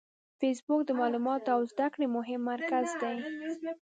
[0.39, 3.17] فېسبوک د معلوماتو او زده کړې مهم مرکز دی